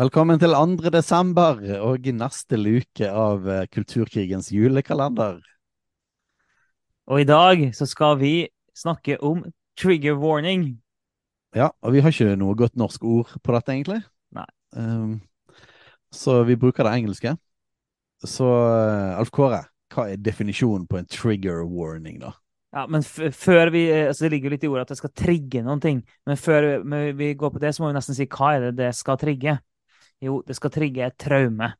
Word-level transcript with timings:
Velkommen 0.00 0.38
til 0.40 0.54
2. 0.56 0.88
desember 0.94 1.58
og 1.84 2.06
neste 2.16 2.56
luke 2.56 3.04
av 3.04 3.44
eh, 3.44 3.66
Kulturkrigens 3.68 4.46
julekalender. 4.48 5.42
Og 7.04 7.20
i 7.20 7.26
dag 7.28 7.66
så 7.76 7.84
skal 7.84 8.16
vi 8.16 8.48
snakke 8.72 9.18
om 9.20 9.42
trigger 9.76 10.16
warning. 10.16 10.80
Ja, 11.52 11.68
og 11.84 11.92
vi 11.92 12.00
har 12.00 12.16
ikke 12.16 12.32
noe 12.40 12.56
godt 12.56 12.80
norsk 12.80 13.04
ord 13.04 13.36
på 13.44 13.52
dette, 13.52 13.76
egentlig. 13.76 14.00
Nei. 14.32 14.48
Um, 14.72 15.20
så 16.08 16.40
vi 16.48 16.56
bruker 16.56 16.88
det 16.88 16.96
engelske. 16.96 17.36
Så 18.24 18.48
uh, 18.48 19.20
Alf 19.20 19.28
Kåre, 19.36 19.66
hva 19.92 20.08
er 20.08 20.26
definisjonen 20.30 20.88
på 20.88 21.02
en 21.02 21.12
trigger 21.12 21.66
warning, 21.68 22.22
da? 22.24 22.38
Ja, 22.72 22.88
men 22.88 23.04
før 23.04 23.68
vi, 23.74 23.90
eh, 23.92 24.06
altså 24.06 24.24
Det 24.24 24.32
ligger 24.38 24.48
jo 24.48 24.56
litt 24.56 24.64
i 24.64 24.72
ordet 24.72 24.88
at 24.88 24.94
det 24.94 25.02
skal 25.04 25.18
trigge 25.26 25.60
noen 25.66 25.84
ting. 25.84 26.06
Men 26.24 26.40
før 26.40 26.78
vi 27.18 27.34
går 27.34 27.52
på 27.52 27.60
det, 27.60 27.74
så 27.76 27.84
må 27.84 27.92
vi 27.92 28.00
nesten 28.00 28.16
si 28.16 28.32
hva 28.32 28.54
er 28.54 28.70
det 28.70 28.78
det 28.86 28.96
skal 28.96 29.20
trigge? 29.20 29.60
Jo, 30.20 30.40
det 30.46 30.56
skal 30.58 30.72
trigge 30.74 31.06
et 31.06 31.16
traume. 31.20 31.70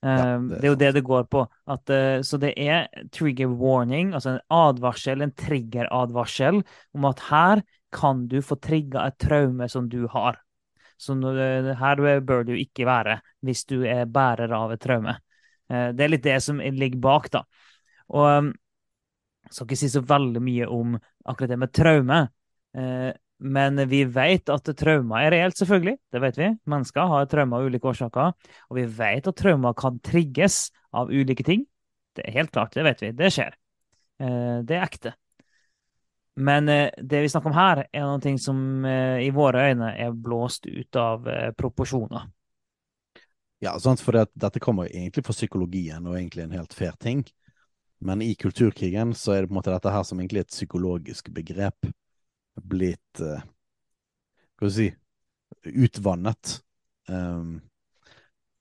Ja, 0.00 0.34
ehm, 0.34 0.48
det, 0.48 0.56
er 0.56 0.60
det, 0.60 0.66
er 0.66 0.72
jo 0.72 0.80
det 0.80 0.92
det 0.96 1.04
går 1.06 1.26
på. 1.32 1.44
At, 1.70 1.92
uh, 1.92 2.20
så 2.26 2.40
det 2.40 2.52
er 2.60 2.88
trigger 3.12 3.52
warning, 3.60 4.14
altså 4.16 4.34
en 4.34 4.44
advarsel, 4.52 5.24
en 5.24 5.34
triggeradvarsel, 5.36 6.62
om 6.96 7.08
at 7.08 7.24
her 7.30 7.64
kan 7.92 8.26
du 8.30 8.38
få 8.44 8.56
trigga 8.62 9.08
et 9.08 9.18
traume 9.20 9.68
som 9.68 9.88
du 9.90 10.04
har. 10.12 10.40
Så 11.00 11.16
uh, 11.16 11.72
her 11.80 12.20
bør 12.20 12.44
du 12.48 12.54
ikke 12.56 12.88
være 12.88 13.20
hvis 13.44 13.64
du 13.68 13.80
er 13.88 14.08
bærer 14.08 14.52
av 14.56 14.76
et 14.76 14.82
traume. 14.82 15.16
Det 15.70 16.02
er 16.02 16.10
litt 16.10 16.24
det 16.24 16.40
som 16.42 16.58
ligger 16.58 16.98
bak, 16.98 17.28
da. 17.30 17.44
Og 18.10 18.24
jeg 18.50 19.52
skal 19.54 19.68
ikke 19.68 19.76
si 19.78 19.90
så 19.92 20.00
veldig 20.02 20.40
mye 20.42 20.66
om 20.66 20.96
akkurat 21.30 21.52
det 21.52 21.58
med 21.62 21.70
traume. 21.70 22.16
Men 23.40 23.80
vi 23.88 24.02
vet 24.04 24.50
at 24.52 24.68
traumer 24.76 25.24
er 25.24 25.32
reelt, 25.32 25.56
selvfølgelig. 25.56 25.96
Det 26.12 26.20
vet 26.20 26.38
vi. 26.38 26.48
Mennesker 26.68 27.08
har 27.08 27.28
traumer 27.30 27.62
av 27.62 27.70
ulike 27.70 27.88
årsaker. 27.88 28.34
Og 28.68 28.76
vi 28.76 28.84
vet 28.98 29.28
at 29.30 29.38
traumer 29.38 29.76
kan 29.78 29.96
trigges 30.04 30.66
av 30.92 31.08
ulike 31.08 31.46
ting. 31.46 31.64
Det 32.16 32.26
er 32.26 32.36
helt 32.36 32.52
klart, 32.52 32.74
det 32.76 32.84
vet 32.84 33.00
vi. 33.00 33.12
Det 33.16 33.30
skjer. 33.32 33.56
Eh, 34.20 34.58
det 34.66 34.76
er 34.76 34.84
ekte. 34.84 35.14
Men 36.40 36.68
eh, 36.68 36.90
det 37.00 37.22
vi 37.24 37.30
snakker 37.32 37.52
om 37.52 37.56
her, 37.56 37.84
er 37.88 38.04
noe 38.04 38.34
som 38.42 38.84
eh, 38.84 39.22
i 39.24 39.30
våre 39.32 39.70
øyne 39.70 39.94
er 39.96 40.12
blåst 40.12 40.68
ut 40.68 41.00
av 41.00 41.24
proporsjoner. 41.56 42.28
Ja, 43.60 43.74
sant, 43.80 44.00
for 44.00 44.16
det, 44.16 44.30
dette 44.40 44.60
kommer 44.60 44.88
egentlig 44.88 45.24
fra 45.24 45.36
psykologien, 45.36 46.04
og 46.08 46.16
egentlig 46.16 46.46
en 46.46 46.56
helt 46.56 46.76
fair 46.76 46.92
ting. 47.00 47.24
Men 48.00 48.20
i 48.24 48.32
kulturkrigen 48.40 49.12
så 49.16 49.34
er 49.34 49.42
det 49.42 49.50
på 49.50 49.56
en 49.56 49.60
måte 49.60 49.72
dette 49.72 49.92
her 49.92 50.04
som 50.08 50.20
egentlig 50.20 50.42
er 50.42 50.48
et 50.48 50.54
psykologisk 50.54 51.28
begrep 51.36 51.90
blitt 52.64 53.22
uh, 53.24 53.40
skal 54.60 54.68
vi 54.68 54.74
si 54.74 54.90
utvannet. 55.64 56.60
Um, 57.08 57.60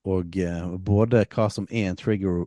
og 0.08 0.38
uh, 0.40 0.78
både 0.78 1.26
hva 1.28 1.50
som 1.52 1.68
er 1.70 1.90
en 1.90 2.00
trigger, 2.00 2.46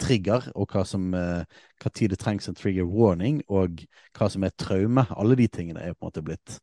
trigger 0.00 0.48
og 0.56 0.72
hva 0.72 0.84
som 0.88 1.10
uh, 1.12 1.44
hva 1.82 1.92
tid 1.92 2.14
det 2.14 2.20
trengs 2.22 2.48
en 2.48 2.56
trigger 2.56 2.88
warning, 2.88 3.42
og 3.52 3.84
hva 4.16 4.30
som 4.32 4.46
er 4.46 4.56
traume. 4.56 5.04
Alle 5.12 5.36
de 5.38 5.48
tingene 5.52 5.84
er 5.84 5.92
på 5.92 6.06
en 6.06 6.08
måte 6.08 6.24
blitt 6.24 6.58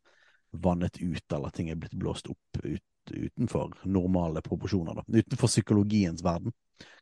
vannet 0.52 0.98
ut, 1.00 1.24
eller 1.32 1.54
ting 1.54 1.70
er 1.70 1.78
blitt 1.80 1.94
blåst 1.96 2.28
opp 2.28 2.60
ut, 2.64 2.84
utenfor 3.12 3.72
normale 3.86 4.42
proporsjoner. 4.44 4.98
Da. 4.98 5.06
Utenfor 5.06 5.48
psykologiens 5.48 6.24
verden, 6.24 6.52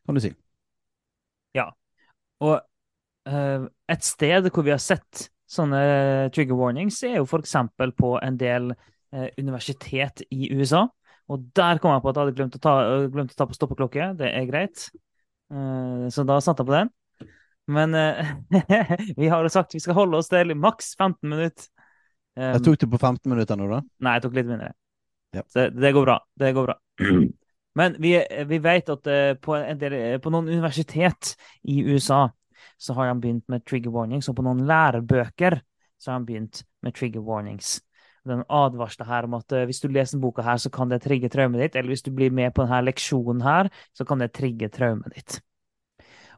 kan 0.05 0.15
du 0.15 0.23
si. 0.23 0.35
Ja. 1.57 1.71
Og 2.45 2.61
uh, 3.29 3.69
et 3.91 4.07
sted 4.07 4.53
hvor 4.53 4.69
vi 4.69 4.77
har 4.77 4.83
sett 4.83 5.31
sånne 5.51 5.83
trigger 6.35 6.59
warnings 6.59 7.01
er 7.07 7.19
jo 7.19 7.27
f.eks. 7.27 7.57
på 7.99 8.15
en 8.23 8.39
del 8.41 8.71
eh, 8.73 9.29
universitet 9.39 10.23
i 10.31 10.51
USA. 10.55 10.87
Og 11.31 11.51
der 11.55 11.79
kom 11.83 11.95
jeg 11.95 12.03
på 12.03 12.11
at 12.11 12.19
jeg 12.19 12.27
hadde 12.27 12.39
glemt 12.39 12.57
å 12.59 12.63
ta, 12.63 12.75
glemt 13.11 13.35
å 13.35 13.39
ta 13.39 13.47
på 13.47 13.57
stoppeklokke. 13.57 14.13
Det 14.19 14.31
er 14.31 14.49
greit. 14.51 14.89
Eh, 15.51 16.07
så 16.11 16.27
da 16.27 16.39
satte 16.43 16.65
jeg 16.65 16.71
på 16.71 16.79
den. 16.79 16.95
Men 17.71 17.95
eh, 17.95 18.33
vi 19.21 19.31
har 19.31 19.45
jo 19.45 19.53
sagt 19.53 19.77
vi 19.77 19.83
skal 19.83 19.99
holde 19.99 20.19
oss 20.21 20.31
til 20.31 20.55
maks 20.59 20.95
15 20.99 21.19
minutter. 21.29 21.69
Um, 22.39 22.55
jeg 22.55 22.65
tok 22.67 22.81
det 22.83 22.89
på 22.93 22.99
15 23.01 23.31
minutter 23.31 23.59
nå, 23.59 23.67
da? 23.71 23.81
Nei, 24.07 24.17
jeg 24.17 24.25
tok 24.27 24.37
litt 24.39 24.49
mindre. 24.49 24.73
Ja. 25.35 25.45
Så 25.51 25.69
det 25.75 25.95
går 25.95 26.07
bra. 26.07 26.17
Det 26.39 26.51
går 26.57 26.69
bra. 26.71 26.77
Men 27.79 27.95
vi, 28.03 28.17
vi 28.51 28.59
vet 28.63 28.91
at 28.91 29.11
uh, 29.11 29.33
på, 29.43 29.59
del, 29.79 29.97
på, 30.23 30.33
noen 30.35 30.51
universitet 30.51 31.35
i 31.71 31.81
USA 31.87 32.25
så 32.81 32.97
har 32.97 33.11
de 33.11 33.21
begynt 33.21 33.45
med 33.53 33.65
trigger 33.69 33.93
warnings, 33.93 34.31
og 34.31 34.39
på 34.39 34.45
noen 34.47 34.65
lærebøker 34.69 35.61
så 36.01 36.13
har 36.13 36.21
de 36.21 36.31
begynt 36.31 36.63
med 36.85 36.97
trigger 36.97 37.25
warnings. 37.25 37.79
Den 38.29 38.43
advarsler 38.53 39.09
her 39.09 39.29
om 39.29 39.37
at 39.39 39.53
uh, 39.57 39.67
hvis 39.69 39.81
du 39.81 39.89
leser 39.89 40.17
denne 40.17 40.25
boka 40.25 40.45
her, 40.45 40.61
så 40.61 40.73
kan 40.73 40.93
det 40.93 41.03
trigge 41.05 41.31
traumet 41.33 41.61
ditt, 41.63 41.77
eller 41.77 41.93
hvis 41.93 42.05
du 42.05 42.11
blir 42.17 42.33
med 42.33 42.55
på 42.57 42.65
denne 42.65 42.83
leksjonen 42.89 43.45
her, 43.45 43.71
så 43.97 44.05
kan 44.09 44.21
det 44.21 44.33
trigge 44.37 44.69
traumet 44.73 45.17
ditt. 45.17 45.41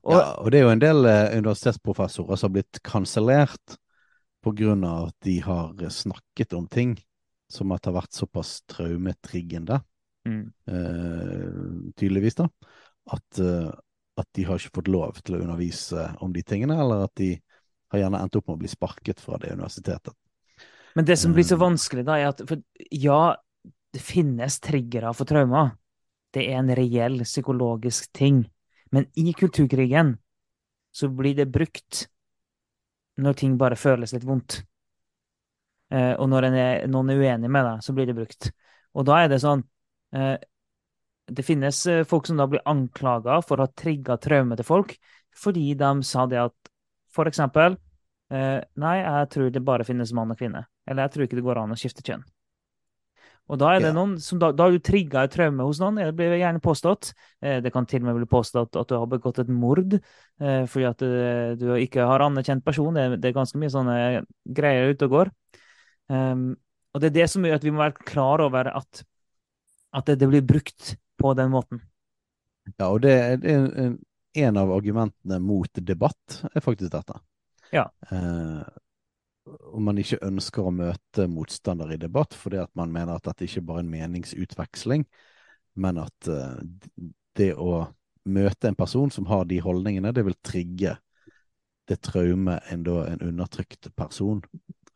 Og, 0.03 0.17
ja, 0.19 0.27
og 0.43 0.51
det 0.51 0.59
er 0.59 0.67
jo 0.67 0.75
en 0.75 0.83
del 0.83 1.07
uh, 1.07 1.31
universitetsprofessorer 1.39 2.39
som 2.39 2.51
har 2.51 2.57
blitt 2.59 2.83
kansellert 2.87 3.79
av 4.43 5.05
at 5.07 5.15
de 5.23 5.37
har 5.39 5.91
snakket 5.95 6.55
om 6.59 6.65
ting 6.67 6.97
som 7.47 7.71
at 7.71 7.85
har 7.87 7.95
vært 7.95 8.17
såpass 8.17 8.65
traumetriggende, 8.67 9.77
mm. 10.27 10.45
uh, 10.67 11.93
tydeligvis, 11.95 12.41
da, 12.41 12.49
at, 13.15 13.43
at 14.21 14.29
de 14.37 14.45
har 14.45 14.61
ikke 14.61 14.81
fått 14.81 14.91
lov 14.93 15.21
til 15.25 15.37
å 15.37 15.43
undervise 15.45 16.11
om 16.21 16.33
de 16.35 16.43
tingene, 16.45 16.77
eller 16.81 17.07
at 17.07 17.15
de 17.21 17.35
har 17.93 18.05
gjerne 18.05 18.21
endt 18.25 18.37
opp 18.37 18.49
med 18.49 18.59
å 18.59 18.63
bli 18.63 18.71
sparket 18.73 19.21
fra 19.21 19.39
det 19.41 19.53
universitetet. 19.53 20.15
Men 20.95 21.09
det 21.09 21.17
som 21.21 21.33
blir 21.33 21.47
så 21.49 21.57
eh. 21.57 21.63
vanskelig, 21.63 22.05
da, 22.09 22.19
er 22.21 22.33
at 22.33 22.43
for, 22.49 22.61
ja, 22.93 23.21
det 23.93 24.03
finnes 24.05 24.59
triggere 24.65 25.13
for 25.17 25.29
traumer. 25.29 25.75
Det 26.33 26.45
er 26.49 26.61
en 26.61 26.73
reell 26.77 27.23
psykologisk 27.25 28.11
ting. 28.17 28.43
Men 28.93 29.09
i 29.17 29.33
kulturkrigen 29.37 30.17
så 30.93 31.09
blir 31.09 31.37
det 31.37 31.49
brukt 31.53 32.07
når 33.21 33.37
ting 33.41 33.57
bare 33.61 33.77
føles 33.77 34.13
litt 34.13 34.25
vondt. 34.29 34.63
Eh, 35.93 36.13
og 36.17 36.29
når 36.33 36.49
er, 36.49 36.87
noen 36.89 37.13
er 37.13 37.21
uenig 37.21 37.51
med 37.53 37.69
deg, 37.69 37.85
så 37.85 37.97
blir 37.97 38.09
det 38.09 38.17
brukt. 38.17 38.49
Og 38.97 39.09
da 39.09 39.23
er 39.23 39.33
det 39.33 39.41
sånn 39.45 39.65
eh, 40.17 40.37
det 41.31 41.45
finnes 41.47 41.87
eh, 41.87 42.05
folk 42.05 42.27
som 42.27 42.41
da 42.41 42.49
blir 42.51 42.63
anklaga 42.69 43.41
for 43.47 43.61
å 43.61 43.67
ha 43.67 43.73
trigga 43.79 44.19
traume 44.21 44.59
til 44.59 44.67
folk, 44.67 44.95
fordi 45.37 45.73
de 45.79 45.95
sa 46.07 46.27
det 46.31 46.41
at 46.43 46.73
for 47.13 47.29
eksempel 47.29 47.77
eh, 48.33 48.61
Nei, 48.81 48.99
jeg 49.01 49.33
tror 49.33 49.51
det 49.53 49.65
bare 49.65 49.87
finnes 49.87 50.13
mann 50.17 50.33
og 50.33 50.39
kvinne. 50.41 50.65
Eller 50.89 51.07
jeg 51.07 51.15
tror 51.15 51.27
ikke 51.27 51.39
det 51.39 51.47
går 51.47 51.61
an 51.63 51.75
å 51.75 51.79
skifte 51.79 52.05
kjønn. 52.07 52.25
Og 53.51 53.59
da 53.59 53.73
er 53.75 53.83
det 53.83 53.91
noen 53.93 54.15
som 54.23 54.39
da, 54.41 54.53
da 54.55 54.69
har 54.69 54.73
du 54.73 54.81
trigga 54.81 55.25
et 55.27 55.33
traume 55.35 55.65
hos 55.67 55.81
noen. 55.83 55.99
Det 55.99 56.15
blir 56.17 56.37
gjerne 56.39 56.63
påstått. 56.63 57.11
Eh, 57.43 57.59
det 57.65 57.73
kan 57.75 57.87
til 57.91 58.01
og 58.01 58.09
med 58.09 58.21
bli 58.21 58.29
påstått 58.31 58.79
at 58.81 58.89
du 58.89 58.97
har 58.97 59.09
begått 59.11 59.43
et 59.43 59.53
mord 59.53 59.99
fordi 60.43 60.87
at 60.89 61.03
du, 61.61 61.67
ikke 61.79 62.07
har 62.09 62.25
anerkjent 62.25 62.65
person. 62.65 62.97
Det, 62.97 63.21
det, 63.21 63.29
er 63.29 63.37
ganske 63.37 63.59
mye 63.61 63.71
sånne 63.71 63.97
greier 64.57 64.91
ute 64.91 65.07
og 65.07 65.13
går. 65.13 65.31
Um, 66.11 66.49
og 66.93 67.03
det 67.03 67.13
er 67.13 67.17
det 67.21 67.27
som 67.31 67.45
gjør 67.47 67.61
at 67.61 67.67
vi 67.67 67.73
må 67.73 67.83
være 67.83 68.07
klar 68.09 68.43
over 68.43 68.73
at, 68.73 69.05
at 69.95 70.09
det, 70.09 70.17
det 70.21 70.29
blir 70.33 70.43
brukt 70.49 70.95
på 71.23 71.35
den 71.39 71.53
måten. 71.53 71.83
Ja, 72.77 72.89
og 72.89 73.03
det 73.03 73.13
er 73.15 73.47
en, 73.57 73.99
en 74.39 74.61
av 74.61 74.71
argumentene 74.75 75.39
mot 75.43 75.83
debatt 75.83 76.43
er 76.53 76.65
faktisk 76.65 76.93
dette. 76.95 77.19
Ja. 77.73 77.89
Eh, 78.11 78.63
om 79.73 79.89
man 79.89 79.99
ikke 79.99 80.21
ønsker 80.23 80.67
å 80.67 80.75
møte 80.75 81.27
motstander 81.31 81.91
i 81.95 82.01
debatt 82.01 82.37
fordi 82.39 82.61
at 82.63 82.71
man 82.79 82.93
mener 82.95 83.17
at 83.17 83.27
dette 83.27 83.49
ikke 83.49 83.65
bare 83.67 83.83
er 83.83 83.87
en 83.87 83.95
meningsutveksling, 83.95 85.07
men 85.83 85.99
at 86.03 86.31
eh, 86.31 86.61
det 87.39 87.53
å 87.57 87.87
møte 88.29 88.71
en 88.71 88.79
person 88.79 89.11
som 89.11 89.27
har 89.27 89.49
de 89.51 89.59
holdningene, 89.65 90.13
det 90.15 90.23
vil 90.27 90.39
trigge 90.45 90.95
det 91.91 91.99
traumet 92.07 92.63
en, 92.71 92.85
en 92.87 93.25
undertrykt 93.33 93.91
person 93.99 94.45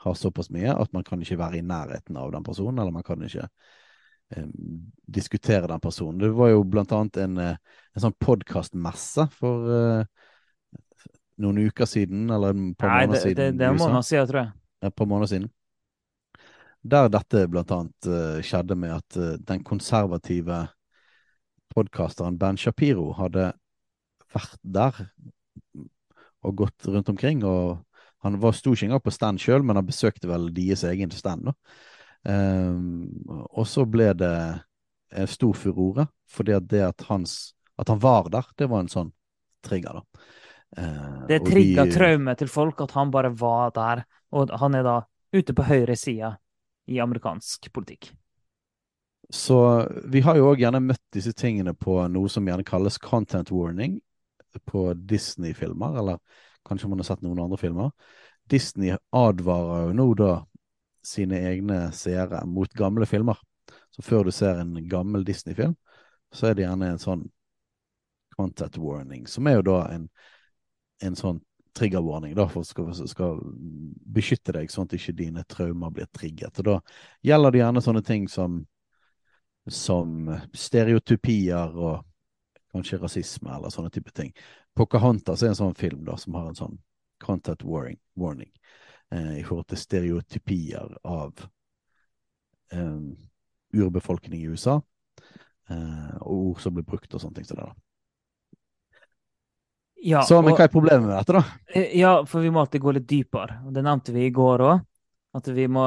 har 0.04 0.14
såpass 0.14 0.52
mye 0.54 0.70
at 0.70 0.92
man 0.94 1.04
kan 1.04 1.22
ikke 1.22 1.38
være 1.40 1.58
i 1.58 1.66
nærheten 1.66 2.16
av 2.20 2.30
den 2.34 2.44
personen, 2.46 2.78
eller 2.78 2.94
man 2.94 3.06
kan 3.06 3.24
ikke 3.26 3.48
diskutere 5.06 5.66
den 5.66 5.80
personen. 5.80 6.18
Det 6.18 6.28
var 6.34 6.50
jo 6.50 6.64
blant 6.64 6.92
annet 6.92 7.16
en, 7.22 7.36
eh, 7.38 7.58
en 7.94 8.04
sånn 8.06 8.16
podkastmesse 8.20 9.28
for 9.36 9.68
uh, 9.70 10.30
noen 11.42 11.60
uker 11.68 11.88
siden, 11.88 12.26
eller 12.32 12.56
et 12.56 12.78
par 12.80 12.90
måneder 12.90 13.14
det, 13.14 13.22
siden. 13.22 13.36
Det, 13.38 13.58
det 13.60 13.68
er 13.68 13.74
en 13.74 13.82
måned 13.82 14.08
siden, 14.08 14.30
tror 14.30 14.40
jeg. 14.42 14.52
Et 14.88 14.96
par 14.96 15.10
måneder 15.10 15.32
siden. 15.32 15.52
Der 16.86 17.08
dette 17.10 17.46
blant 17.50 17.72
annet 17.74 18.10
uh, 18.10 18.42
skjedde 18.46 18.78
med 18.78 18.96
at 18.98 19.20
uh, 19.20 19.32
den 19.46 19.64
konservative 19.66 20.64
podkasteren 21.74 22.38
Ben 22.40 22.58
Shapiro 22.58 23.12
hadde 23.18 23.50
vært 24.34 24.60
der 24.62 25.04
og 26.46 26.62
gått 26.62 26.86
rundt 26.88 27.10
omkring. 27.12 27.44
og 27.44 27.82
Han 28.24 28.40
var, 28.42 28.54
sto 28.56 28.74
ikke 28.74 28.90
engang 28.90 29.04
på 29.04 29.14
stand 29.14 29.42
sjøl, 29.42 29.62
men 29.66 29.78
han 29.78 29.86
besøkte 29.86 30.30
vel 30.30 30.50
deres 30.54 30.84
egen 30.88 31.12
stand. 31.14 31.50
Um, 31.50 31.95
og 32.26 33.66
så 33.70 33.84
ble 33.86 34.08
det 34.18 34.32
en 35.14 35.28
stor 35.30 35.54
furore, 35.54 36.08
fordi 36.30 36.56
at 36.56 36.66
det 36.70 36.82
at, 36.82 37.04
hans, 37.10 37.54
at 37.78 37.88
han 37.92 38.00
var 38.02 38.30
der, 38.32 38.48
det 38.58 38.68
var 38.70 38.82
en 38.82 38.90
sånn 38.90 39.12
trigger. 39.66 40.00
da. 40.00 40.24
Uh, 40.76 41.26
det 41.30 41.40
trigga 41.46 41.86
de, 41.86 41.94
traume 41.94 42.34
til 42.36 42.50
folk 42.50 42.80
at 42.84 42.96
han 42.96 43.12
bare 43.14 43.30
var 43.38 43.70
der, 43.76 44.04
og 44.34 44.50
han 44.60 44.74
er 44.74 44.86
da 44.86 44.96
ute 45.36 45.54
på 45.54 45.66
høyre 45.66 45.96
side 45.98 46.32
i 46.90 46.98
amerikansk 47.02 47.70
politikk. 47.74 48.10
Så 49.30 49.58
vi 50.06 50.22
har 50.22 50.38
jo 50.38 50.52
òg 50.52 50.60
gjerne 50.62 50.82
møtt 50.84 51.02
disse 51.14 51.32
tingene 51.34 51.74
på 51.74 51.98
noe 52.12 52.30
som 52.30 52.46
gjerne 52.46 52.66
kalles 52.66 52.98
content 53.02 53.50
warning 53.50 53.98
på 54.70 54.92
Disney-filmer, 54.94 55.98
eller 55.98 56.20
kanskje 56.66 56.90
man 56.90 57.02
har 57.02 57.10
sett 57.10 57.24
noen 57.26 57.42
andre 57.42 57.58
filmer. 57.60 57.90
Disney 58.50 58.94
advarer 59.14 59.88
jo 59.88 59.96
nå 59.98 60.06
da 60.18 60.30
sine 61.06 61.38
egne 61.48 61.80
seere 61.94 62.42
mot 62.50 62.72
gamle 62.74 63.06
filmer. 63.06 63.38
Så 63.94 64.02
før 64.02 64.26
du 64.26 64.32
ser 64.34 64.60
en 64.60 64.74
gammel 64.88 65.24
Disney-film, 65.24 65.76
så 66.34 66.50
er 66.50 66.56
det 66.56 66.66
gjerne 66.66 66.92
en 66.92 67.02
sånn 67.02 67.26
content 68.36 68.76
warning, 68.78 69.26
som 69.30 69.46
er 69.48 69.58
jo 69.58 69.66
da 69.70 69.76
en, 69.94 70.08
en 71.06 71.16
sånn 71.16 71.38
trigger 71.76 72.02
warning 72.04 72.34
da, 72.36 72.46
for 72.48 72.64
skal, 72.64 72.90
skal 73.08 73.38
beskytte 74.16 74.52
deg 74.56 74.72
sånn 74.72 74.88
at 74.88 74.96
ikke 74.98 75.14
dine 75.16 75.44
traumer 75.48 75.92
blir 75.92 76.08
trigget. 76.12 76.60
Og 76.60 76.68
da 76.68 76.76
gjelder 77.24 77.54
det 77.54 77.62
gjerne 77.62 77.84
sånne 77.84 78.04
ting 78.04 78.26
som 78.32 78.64
som 79.66 80.28
stereotypier 80.54 81.72
og 81.74 82.04
kanskje 82.70 83.00
rasisme 83.02 83.50
eller 83.50 83.72
sånne 83.74 83.90
type 83.90 84.12
ting. 84.14 84.30
Pocahontas 84.78 85.42
er 85.42 85.50
en 85.50 85.58
sånn 85.58 85.74
film 85.74 86.04
da, 86.06 86.14
som 86.20 86.36
har 86.38 86.50
en 86.50 86.58
sånn 86.58 86.76
content 87.22 87.64
warning, 87.66 87.98
warning 88.14 88.52
i 89.14 89.42
forhold 89.46 89.68
til 89.70 89.78
stereotypier 89.78 90.96
av 91.06 91.44
eh, 92.72 93.00
urbefolkning 93.72 94.40
i 94.42 94.48
USA, 94.48 94.80
eh, 95.70 96.16
og 96.20 96.36
ord 96.36 96.60
som 96.62 96.74
blir 96.74 96.86
brukt 96.86 97.14
og 97.14 97.22
sånne 97.22 97.38
ting 97.38 97.48
som 97.48 97.60
det. 97.60 97.68
da. 97.68 97.74
Ja, 100.06 100.22
så, 100.22 100.42
men 100.44 100.54
hva 100.54 100.66
er 100.66 100.72
problemet 100.72 101.08
med 101.08 101.16
dette, 101.16 101.38
da? 101.38 101.44
Eh, 101.72 101.96
ja, 101.98 102.18
for 102.28 102.44
vi 102.44 102.52
må 102.52 102.62
alltid 102.62 102.84
gå 102.84 102.94
litt 102.94 103.08
dypere. 103.10 103.62
Det 103.74 103.82
nevnte 103.84 104.14
vi 104.14 104.28
i 104.28 104.34
går 104.34 104.66
òg. 104.66 104.84
At 105.36 105.50
vi 105.52 105.66
må, 105.68 105.82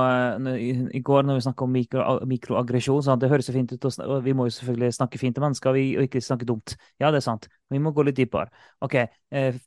I 0.93 0.99
går 1.01 1.23
når 1.25 1.39
vi 1.39 1.41
snakka 1.41 1.65
om 1.65 1.71
mikro, 1.73 2.03
mikroaggresjon, 2.29 2.99
så 3.01 3.15
det 3.17 3.31
høres 3.31 3.47
så 3.49 3.55
fint 3.55 3.71
ut, 3.73 3.87
og 4.05 4.19
vi 4.21 4.35
må 4.37 4.45
jo 4.45 4.53
selvfølgelig 4.53 4.93
snakke 4.93 5.17
fint 5.17 5.33
til 5.33 5.41
mennesker 5.41 5.73
og 5.73 6.03
ikke 6.03 6.21
snakke 6.21 6.45
dumt. 6.45 6.75
Ja, 7.01 7.09
det 7.09 7.23
er 7.23 7.25
sant. 7.25 7.47
Vi 7.73 7.81
må 7.81 7.89
gå 7.95 8.05
litt 8.05 8.19
dypere. 8.19 8.51
OK. 8.85 8.99
Eh, 9.33 9.57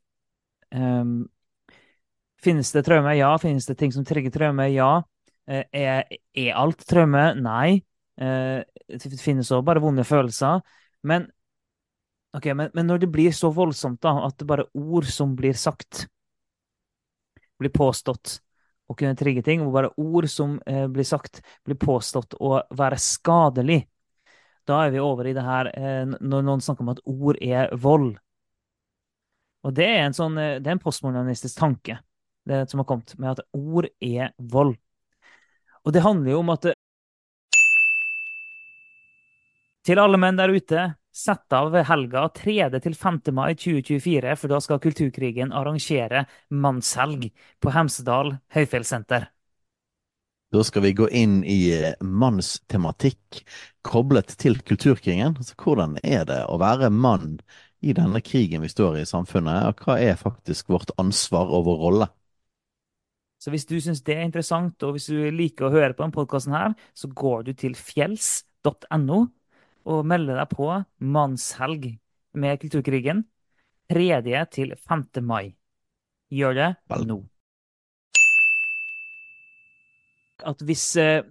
um, 0.70 1.16
finnes 2.44 2.72
det 2.72 2.84
traume? 2.86 3.14
Ja. 3.16 3.32
Finnes 3.38 3.66
det 3.66 3.78
ting 3.80 3.92
som 3.92 4.04
trigger 4.04 4.30
traume? 4.34 4.68
Ja. 4.72 5.02
Eh, 5.46 5.64
er, 5.72 6.04
er, 6.34 6.52
alt 6.58 6.84
traume? 6.88 7.32
Nei. 7.38 7.82
Eh, 8.20 8.62
det 8.88 9.20
finnes 9.22 9.50
òg 9.54 9.64
bare 9.66 9.82
vonde 9.82 10.04
følelser. 10.06 10.62
Men, 11.06 11.26
okay, 12.36 12.54
men, 12.54 12.70
men 12.74 12.88
når 12.90 13.04
det 13.04 13.12
blir 13.14 13.34
så 13.34 13.52
voldsomt 13.54 14.02
da, 14.04 14.14
at 14.26 14.38
det 14.38 14.48
bare 14.48 14.66
er 14.68 14.82
ord 14.82 15.08
som 15.10 15.36
blir 15.38 15.58
sagt, 15.58 16.06
blir 17.58 17.72
påstått 17.74 18.40
å 18.90 18.96
kunne 18.98 19.16
trigge 19.16 19.44
ting, 19.46 19.62
hvor 19.62 19.74
bare 19.74 19.94
ord 20.00 20.28
som 20.30 20.58
eh, 20.66 20.86
blir 20.90 21.06
sagt, 21.06 21.40
blir 21.66 21.78
påstått 21.80 22.36
å 22.42 22.58
være 22.76 22.98
skadelig. 23.00 23.84
Da 24.68 24.84
er 24.84 24.92
vi 24.94 25.02
over 25.02 25.26
i 25.26 25.34
det 25.34 25.42
her 25.42 25.70
eh, 25.72 26.04
når 26.20 26.46
noen 26.46 26.62
snakker 26.62 26.84
om 26.84 26.92
at 26.92 27.02
ord 27.08 27.38
er 27.42 27.72
vold. 27.82 28.14
Og 29.62 29.74
det 29.74 29.86
er 29.86 30.04
en 30.04 30.16
sånn, 30.16 30.38
eh, 30.38 30.58
det 30.60 30.70
er 30.70 30.76
en 30.76 30.82
postmodernistisk 30.82 31.58
tanke 31.58 31.98
det 32.48 32.64
som 32.70 32.82
har 32.82 32.88
kommet, 32.88 33.14
med 33.18 33.34
at 33.34 33.44
ord 33.56 33.88
er 34.00 34.32
vold. 34.38 34.76
Og 35.82 35.94
det 35.94 36.02
handler 36.04 36.34
jo 36.34 36.40
om 36.44 36.54
at 36.54 36.72
Til 39.82 39.98
alle 39.98 40.18
menn 40.20 40.36
der 40.38 40.52
ute, 40.54 40.82
Sett 41.12 41.52
av 41.52 41.74
helga 41.84 42.28
3. 42.32 42.80
til 42.80 42.94
5. 42.96 43.18
mai 43.36 43.52
2024, 43.52 44.32
for 44.40 44.48
da 44.48 44.60
skal 44.64 44.80
Kulturkrigen 44.80 45.50
arrangere 45.52 46.24
mannshelg 46.48 47.26
på 47.60 47.72
Hemsedal 47.74 48.32
høyfjellssenter. 48.56 49.26
Da 50.52 50.64
skal 50.64 50.86
vi 50.86 50.94
gå 50.96 51.08
inn 51.12 51.42
i 51.48 51.58
eh, 51.76 51.92
mannstematikk 52.00 53.42
koblet 53.84 54.32
til 54.40 54.56
kulturkrigen. 54.64 55.36
Altså, 55.36 55.56
hvordan 55.60 55.98
er 56.00 56.24
det 56.28 56.40
å 56.48 56.56
være 56.60 56.88
mann 56.92 57.38
i 57.84 57.92
denne 57.96 58.20
krigen 58.24 58.64
vi 58.64 58.72
står 58.72 58.98
i 58.98 59.04
i 59.04 59.08
samfunnet, 59.08 59.68
og 59.68 59.84
hva 59.84 59.98
er 60.00 60.20
faktisk 60.20 60.72
vårt 60.72 60.92
ansvar 61.00 61.52
og 61.52 61.68
vår 61.68 61.80
rolle? 61.84 62.10
Så 63.42 63.50
hvis 63.50 63.66
du 63.66 63.74
syns 63.82 64.04
det 64.06 64.14
er 64.14 64.28
interessant, 64.28 64.78
og 64.86 64.94
hvis 64.94 65.08
du 65.10 65.18
liker 65.34 65.66
å 65.66 65.72
høre 65.74 65.96
på 65.96 66.04
denne 66.04 66.14
podkasten 66.14 66.54
her, 66.54 66.76
så 66.94 67.08
går 67.10 67.48
du 67.48 67.56
til 67.58 67.74
fjells.no 67.74 69.18
og 69.82 70.06
melder 70.06 70.38
deg 70.38 70.52
på 70.52 70.68
mannshelg 71.02 71.88
med 72.38 72.60
Kulturkrigen 72.62 73.24
3. 73.90 74.44
til 74.54 74.76
5. 74.78 75.02
mai. 75.26 75.56
Gjør 76.30 76.54
det 76.54 76.68
nå. 77.10 77.18
At 80.46 80.62
hvis 80.62 80.86
eh, 81.02 81.26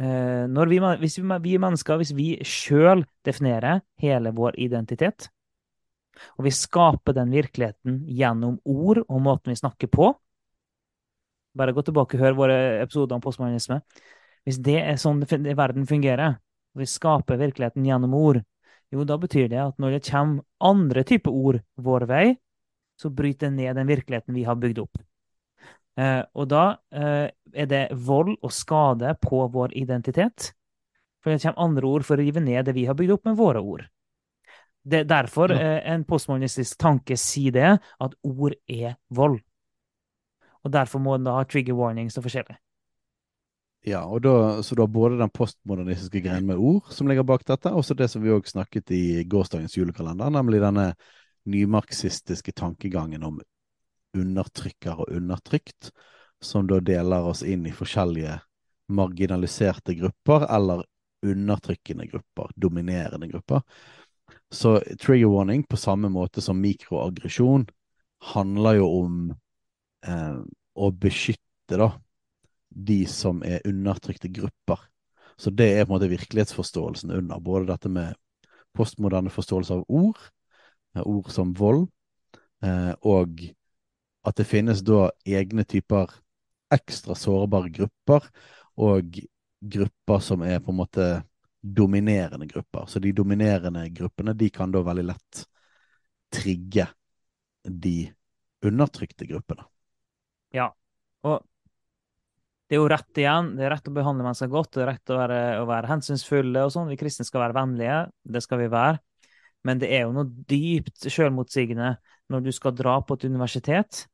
eh 0.00 0.48
når 0.48 0.72
vi, 0.72 0.80
hvis 1.04 1.20
vi, 1.20 1.28
vi 1.50 1.60
mennesker, 1.60 2.00
hvis 2.00 2.16
vi 2.16 2.30
sjøl 2.48 3.04
definerer 3.28 3.84
hele 4.00 4.32
vår 4.32 4.56
identitet, 4.56 5.28
og 6.40 6.48
vi 6.48 6.56
skaper 6.56 7.12
den 7.20 7.30
virkeligheten 7.32 8.02
gjennom 8.08 8.56
ord 8.64 9.04
og 9.04 9.20
måten 9.20 9.52
vi 9.52 9.60
snakker 9.60 9.92
på 9.92 10.14
Bare 11.58 11.74
gå 11.76 11.84
tilbake 11.84 12.16
og 12.16 12.24
hør 12.24 12.38
våre 12.38 12.56
episoder 12.82 13.16
om 13.16 13.24
postmodernisme. 13.24 13.82
Hvis 14.46 14.58
det 14.64 14.78
er 14.80 14.98
sånn 15.00 15.20
verden 15.28 15.86
fungerer, 15.86 16.38
og 16.72 16.82
vi 16.82 16.88
skaper 16.88 17.40
virkeligheten 17.40 17.84
gjennom 17.86 18.16
ord, 18.18 18.40
jo, 18.92 19.04
da 19.08 19.16
betyr 19.16 19.48
det 19.48 19.60
at 19.60 19.78
når 19.80 19.96
det 19.96 20.06
kommer 20.10 20.44
andre 20.60 21.04
typer 21.08 21.32
ord 21.32 21.62
vår 21.80 22.04
vei, 22.10 22.26
så 23.00 23.08
bryter 23.10 23.48
det 23.48 23.56
ned 23.56 23.78
den 23.78 23.88
virkeligheten 23.88 24.36
vi 24.36 24.44
har 24.44 24.58
bygd 24.60 24.82
opp. 24.82 25.00
Eh, 26.00 26.20
og 26.36 26.48
da 26.48 26.64
eh, 26.92 27.28
er 27.52 27.68
det 27.68 27.86
vold 28.04 28.34
og 28.40 28.52
skade 28.52 29.14
på 29.20 29.46
vår 29.52 29.74
identitet. 29.80 30.52
For 31.22 31.32
det 31.32 31.42
kommer 31.44 31.64
andre 31.64 31.88
ord 31.88 32.06
for 32.06 32.18
å 32.18 32.24
rive 32.24 32.42
ned 32.44 32.66
det 32.66 32.76
vi 32.76 32.86
har 32.88 32.96
bygd 32.98 33.16
opp 33.16 33.28
med 33.28 33.38
våre 33.38 33.62
ord. 33.62 33.86
Det 34.82 35.02
er 35.02 35.08
derfor 35.08 35.52
eh, 35.54 35.80
en 35.92 36.04
postmodernistisk 36.08 36.80
tanke 36.80 37.16
sier 37.20 37.54
det, 37.54 37.72
at 37.78 38.16
ord 38.26 38.56
er 38.66 38.96
vold. 39.14 39.40
Og 40.62 40.72
derfor 40.74 41.02
må 41.02 41.16
en 41.16 41.26
da 41.26 41.38
ha 41.38 41.46
trigger 41.48 41.76
warnings 41.78 42.18
og 42.18 42.26
forskjellig. 42.26 42.56
Ja, 43.82 44.04
og 44.06 44.22
da, 44.22 44.62
så 44.62 44.76
du 44.78 44.84
har 44.84 44.90
både 44.94 45.18
den 45.18 45.32
postmodernistiske 45.34 46.20
greien 46.22 46.46
med 46.46 46.60
ord 46.62 46.86
som 46.94 47.08
ligger 47.10 47.26
bak 47.26 47.42
dette, 47.48 47.72
og 47.74 47.82
så 47.82 47.96
det 47.98 48.06
som 48.12 48.22
vi 48.22 48.30
òg 48.30 48.46
snakket 48.46 48.92
i 48.94 49.24
gårsdagens 49.26 49.74
julekalender, 49.74 50.30
nemlig 50.30 50.60
denne 50.62 50.92
nymarxistiske 51.50 52.54
tankegangen 52.54 53.26
om 53.26 53.40
undertrykker 54.14 55.02
og 55.02 55.10
undertrykt, 55.10 55.90
som 56.42 56.68
da 56.70 56.78
deler 56.78 57.26
oss 57.26 57.42
inn 57.42 57.66
i 57.66 57.74
forskjellige 57.74 58.38
marginaliserte 58.92 59.96
grupper 59.98 60.46
eller 60.46 60.84
undertrykkende 61.26 62.06
grupper, 62.06 62.50
dominerende 62.54 63.28
grupper. 63.28 63.62
Så 64.50 64.78
trigger 65.00 65.26
warning, 65.26 65.66
på 65.66 65.76
samme 65.76 66.10
måte 66.12 66.42
som 66.44 66.60
mikroaggresjon, 66.60 67.66
handler 68.34 68.78
jo 68.78 68.88
om 69.00 69.14
eh, 70.06 70.40
å 70.82 70.90
beskytte, 70.90 71.78
da, 71.78 71.92
de 72.68 73.02
som 73.08 73.42
er 73.46 73.64
undertrykte 73.68 74.30
grupper. 74.32 74.80
Så 75.36 75.52
det 75.54 75.68
er 75.72 75.86
på 75.86 75.92
en 75.92 75.96
måte 75.96 76.10
virkelighetsforståelsen 76.12 77.12
under 77.14 77.40
både 77.40 77.70
dette 77.72 77.90
med 77.92 78.18
postmoderne 78.76 79.32
forståelse 79.32 79.78
av 79.78 79.84
ord, 79.88 80.18
eh, 80.96 81.02
ord 81.04 81.30
som 81.32 81.52
vold, 81.56 81.86
eh, 82.64 82.92
og 83.02 83.42
at 84.24 84.38
det 84.38 84.46
finnes 84.46 84.82
da 84.86 85.10
egne 85.26 85.64
typer 85.64 86.12
ekstra 86.72 87.16
sårbare 87.18 87.72
grupper, 87.72 88.28
og 88.80 89.18
grupper 89.60 90.22
som 90.24 90.42
er 90.42 90.60
på 90.60 90.72
en 90.72 90.80
måte 90.80 91.08
dominerende 91.62 92.46
grupper. 92.46 92.86
Så 92.86 92.98
de 92.98 93.12
dominerende 93.12 93.88
gruppene 93.94 94.34
de 94.34 94.48
kan 94.50 94.72
da 94.72 94.82
veldig 94.82 95.04
lett 95.04 95.44
trigge 96.32 96.88
de 97.62 98.12
undertrykte 98.64 99.26
gruppene. 99.28 99.66
Ja, 100.52 100.68
og 101.26 101.42
det 102.68 102.76
er 102.78 102.80
jo 102.80 102.88
rett 102.88 103.18
igjen. 103.20 103.50
Det 103.58 103.66
er 103.66 103.74
rett 103.74 103.88
å 103.88 103.94
behandle 103.94 104.24
mennesker 104.24 104.48
godt, 104.52 104.74
det 104.76 104.84
er 104.84 104.90
rett 104.94 105.12
å 105.12 105.18
være, 105.18 105.40
være 105.68 105.90
hensynsfulle 105.90 106.62
og 106.64 106.72
sånn. 106.72 106.88
Vi 106.92 106.98
kristne 107.00 107.26
skal 107.28 107.46
være 107.46 107.56
vennlige, 107.58 107.98
det 108.24 108.44
skal 108.44 108.62
vi 108.62 108.70
være. 108.72 109.00
Men 109.68 109.82
det 109.82 109.92
er 109.94 110.06
jo 110.06 110.14
noe 110.16 110.46
dypt 110.48 111.04
selvmotsigende 111.04 111.94
når 112.32 112.46
du 112.46 112.50
skal 112.54 112.74
dra 112.74 112.96
på 113.04 113.18
et 113.18 113.26
universitet 113.28 114.06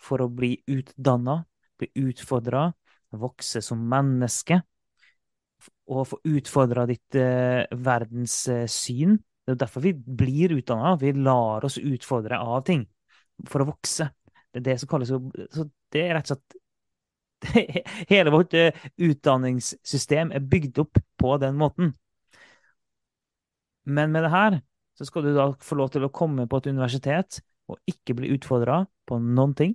for 0.00 0.24
å 0.24 0.30
bli 0.32 0.56
utdanna, 0.68 1.40
bli 1.80 1.88
utfordra 2.08 2.68
vokse 3.10 3.62
som 3.64 3.80
menneske 3.90 4.60
og 5.90 6.06
få 6.08 6.20
utfordra 6.30 6.86
ditt 6.88 7.16
eh, 7.18 7.66
verdenssyn. 7.84 9.16
Det 9.18 9.52
er 9.52 9.56
jo 9.56 9.60
derfor 9.64 9.84
vi 9.84 9.92
blir 9.94 10.54
utdanna. 10.54 10.94
Vi 11.00 11.12
lar 11.18 11.66
oss 11.66 11.78
utfordre 11.80 12.38
av 12.38 12.62
ting 12.68 12.84
for 13.48 13.64
å 13.64 13.70
vokse. 13.72 14.06
Det 14.50 14.60
er 14.60 14.66
det 14.72 14.76
som 14.82 14.90
kalles 14.90 15.10
Så 15.10 15.66
det 15.94 16.06
er 16.06 16.16
rett 16.18 16.30
og 16.30 16.36
slett 16.36 16.58
Hele 18.12 18.32
vårt 18.34 18.54
eh, 18.54 18.76
utdanningssystem 19.00 20.32
er 20.36 20.44
bygd 20.44 20.82
opp 20.82 20.98
på 21.16 21.36
den 21.40 21.56
måten. 21.56 21.94
Men 23.88 24.12
med 24.12 24.26
det 24.26 24.32
her 24.34 24.58
så 24.98 25.06
skal 25.08 25.24
du 25.24 25.32
da 25.32 25.46
få 25.64 25.78
lov 25.80 25.92
til 25.94 26.04
å 26.04 26.12
komme 26.12 26.44
på 26.50 26.60
et 26.60 26.68
universitet 26.68 27.40
og 27.70 27.78
ikke 27.88 28.18
bli 28.18 28.34
utfordra 28.34 28.82
på 29.08 29.18
noen 29.22 29.54
ting. 29.56 29.72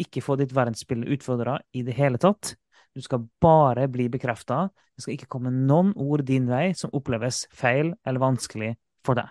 Ikke 0.00 0.22
få 0.24 0.38
ditt 0.40 0.54
verdensbilde 0.56 1.12
utfordra 1.12 1.58
i 1.76 1.84
det 1.84 1.96
hele 1.98 2.20
tatt. 2.20 2.54
Du 2.94 3.02
skal 3.04 3.26
bare 3.42 3.88
bli 3.90 4.08
bekrefta. 4.08 4.68
Det 4.94 5.04
skal 5.04 5.16
ikke 5.16 5.30
komme 5.36 5.52
noen 5.52 5.92
ord 6.00 6.24
din 6.26 6.46
vei 6.48 6.68
som 6.78 6.92
oppleves 6.94 7.44
feil 7.52 7.92
eller 8.06 8.22
vanskelig 8.22 8.74
for 9.04 9.18
deg. 9.18 9.28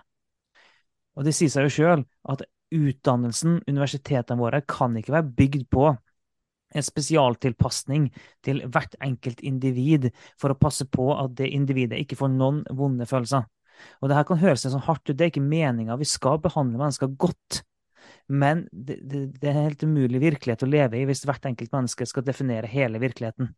Og 1.14 1.26
det 1.26 1.34
sier 1.36 1.52
seg 1.52 1.68
jo 1.68 1.74
sjøl 1.74 2.04
at 2.30 2.44
utdannelsen, 2.74 3.60
universitetene 3.68 4.40
våre, 4.40 4.62
kan 4.68 4.96
ikke 4.98 5.14
være 5.14 5.32
bygd 5.38 5.66
på 5.72 5.88
en 6.74 6.84
spesialtilpasning 6.84 8.08
til 8.44 8.62
hvert 8.72 8.96
enkelt 9.04 9.42
individ 9.46 10.10
for 10.40 10.52
å 10.52 10.58
passe 10.58 10.86
på 10.90 11.12
at 11.14 11.36
det 11.38 11.52
individet 11.54 12.00
ikke 12.02 12.18
får 12.18 12.32
noen 12.34 12.64
vonde 12.74 13.06
følelser. 13.06 13.46
Og 14.00 14.10
det 14.10 14.18
her 14.18 14.26
kan 14.26 14.40
høres 14.40 14.64
sånn 14.66 14.86
hardt 14.86 15.06
ut, 15.08 15.14
det 15.16 15.26
er 15.26 15.32
ikke 15.32 15.44
meninga. 15.44 15.98
Vi 16.00 16.08
skal 16.08 16.40
behandle 16.42 16.80
mennesker 16.80 17.14
godt. 17.20 17.62
Men 18.28 18.64
det, 18.72 19.00
det, 19.02 19.24
det, 19.38 19.48
er 19.48 19.54
en 19.54 19.68
helt 19.68 19.84
umulig 19.84 20.20
virkelighet 20.22 20.64
å 20.64 20.70
leve 20.70 21.00
i 21.00 21.06
hvis 21.08 21.24
hvert 21.28 21.46
enkelt 21.48 21.72
menneske 21.74 22.06
skal 22.08 22.24
definere 22.26 22.70
hele 22.70 23.00
virkeligheten. 23.02 23.50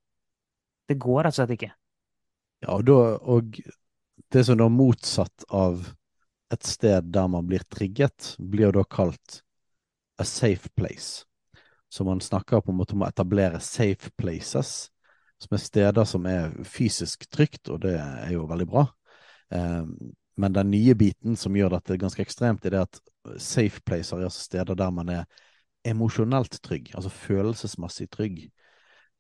Det 0.87 0.99
går 1.02 1.26
rett 1.26 1.35
og 1.35 1.40
slett 1.40 1.56
ikke. 1.56 1.73
Ja, 2.64 2.76
og, 2.78 2.87
da, 2.88 2.99
og 3.20 3.58
det 4.32 4.42
som 4.49 4.62
er 4.62 4.73
motsatt 4.73 5.46
av 5.54 5.92
et 6.53 6.67
sted 6.67 7.09
der 7.12 7.29
man 7.29 7.47
blir 7.47 7.65
trigget, 7.71 8.35
blir 8.38 8.71
jo 8.71 8.79
da 8.79 8.85
kalt 8.85 9.41
a 10.19 10.25
safe 10.25 10.69
place. 10.76 11.25
Så 11.88 12.05
man 12.05 12.21
snakker 12.21 12.61
på 12.61 12.73
en 12.73 12.79
måte 12.81 12.95
om 12.97 13.05
å 13.05 13.09
etablere 13.09 13.61
safe 13.62 14.11
places, 14.19 14.91
som 15.38 15.57
er 15.57 15.62
steder 15.62 16.07
som 16.09 16.26
er 16.29 16.55
fysisk 16.65 17.26
trygt, 17.31 17.69
og 17.69 17.83
det 17.85 17.97
er 17.99 18.33
jo 18.35 18.47
veldig 18.49 18.67
bra. 18.69 18.87
Um, 19.53 19.93
men 20.37 20.53
den 20.57 20.71
nye 20.73 20.97
biten 20.99 21.37
som 21.37 21.57
gjør 21.57 21.76
dette 21.76 21.99
ganske 22.00 22.25
ekstremt, 22.25 22.65
er 22.65 22.75
det 22.75 22.85
at 22.85 23.00
safe 23.43 23.83
placer 23.85 24.21
er 24.21 24.29
altså 24.29 24.45
steder 24.45 24.79
der 24.79 24.93
man 24.93 25.12
er 25.12 25.25
emosjonelt 25.87 26.59
trygg, 26.65 26.91
altså 26.95 27.12
følelsesmessig 27.12 28.09
trygg. 28.12 28.47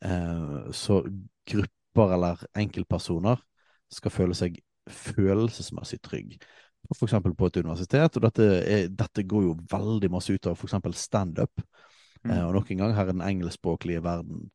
Uh, 0.04 0.72
så 0.72 1.02
grupper 1.48 2.16
eller 2.16 2.44
enkeltpersoner 2.58 3.40
skal 3.92 4.12
føle 4.12 4.36
seg 4.36 4.58
følelsesmessig 4.90 6.00
trygg. 6.04 6.36
Eksempel 6.94 7.34
på 7.34 7.48
et 7.48 7.58
universitet, 7.58 8.16
og 8.16 8.24
dette, 8.28 8.46
er, 8.62 8.88
dette 8.94 9.24
går 9.26 9.46
jo 9.48 9.54
veldig 9.70 10.10
masse 10.12 10.34
ut 10.34 10.46
av 10.46 10.60
eksempel 10.62 10.94
standup. 10.94 11.62
Mm. 12.22 12.30
Eh, 12.30 12.42
og 12.44 12.54
nok 12.56 12.70
en 12.70 12.82
gang, 12.82 12.94
her 12.96 13.08
er 13.08 13.14
den 13.14 13.24
engelskspråklige 13.26 14.02
verden 14.04 14.46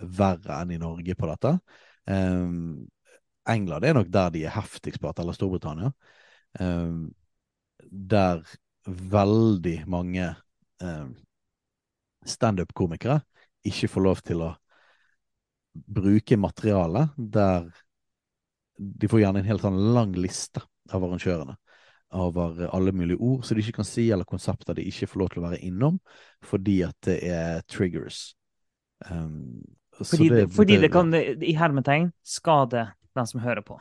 verre 0.00 0.60
enn 0.62 0.74
i 0.74 0.80
Norge 0.80 1.16
på 1.16 1.28
dette. 1.28 1.54
Um, 2.08 2.88
England 3.48 3.84
er 3.84 3.96
nok 3.96 4.10
der 4.12 4.30
de 4.34 4.44
er 4.46 4.54
heftigst 4.54 5.00
på 5.00 5.08
dette, 5.08 5.24
eller 5.24 5.36
Storbritannia. 5.36 5.92
Um, 6.60 7.10
der 7.90 8.42
veldig 8.86 9.76
mange 9.90 10.32
um, 10.82 11.12
standup-komikere 12.26 13.20
ikke 13.66 13.90
får 13.92 14.04
lov 14.04 14.24
til 14.24 14.44
å 14.44 14.54
bruke 15.70 16.36
materialet 16.40 17.12
der 17.16 17.68
de 18.80 19.08
får 19.10 19.20
gjerne 19.22 19.42
en 19.42 19.50
helt 19.50 19.62
sånn 19.62 19.78
lang 19.94 20.14
liste 20.16 20.62
av 20.90 21.04
arrangørene 21.04 21.56
over 22.10 22.66
alle 22.74 22.92
mulige 22.92 23.20
ord 23.22 23.44
som 23.44 23.56
de 23.56 23.62
ikke 23.62 23.78
kan 23.80 23.86
si, 23.86 24.08
eller 24.10 24.26
konsepter 24.28 24.74
de 24.74 24.86
ikke 24.88 25.06
får 25.06 25.20
lov 25.20 25.30
til 25.30 25.42
å 25.42 25.46
være 25.46 25.60
innom, 25.66 26.00
fordi 26.42 26.80
at 26.86 26.96
det 27.06 27.18
er 27.30 27.62
triggers. 27.70 28.32
Um, 29.10 29.62
fordi, 29.94 30.28
det, 30.28 30.48
fordi 30.54 30.78
det, 30.78 30.88
det, 30.88 30.92
kan 30.92 31.14
i 31.14 31.54
hermetegn 31.56 32.10
skade 32.26 32.88
den 33.16 33.30
som 33.30 33.42
hører 33.44 33.62
på. 33.66 33.78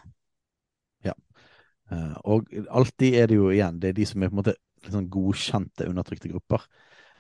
Ja. 1.05 1.15
Uh, 1.91 2.15
og 2.36 2.51
alltid 2.69 3.17
er 3.17 3.31
det 3.31 3.39
jo 3.39 3.50
igjen 3.50 3.79
det 3.81 3.91
er 3.91 3.98
de 3.98 4.05
som 4.05 4.21
er 4.21 4.29
på 4.29 4.38
en 4.38 4.41
måte 4.43 4.57
liksom 4.83 5.09
godkjente 5.12 5.89
undertrykte 5.89 6.31
grupper. 6.31 6.65